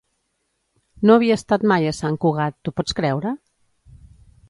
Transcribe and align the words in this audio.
No 1.09 1.17
havia 1.17 1.37
estat 1.41 1.67
mai 1.73 1.87
a 1.91 1.93
Sant 1.99 2.19
Cugat, 2.25 2.59
t'ho 2.65 2.77
pots 2.81 3.01
creure? 3.01 3.39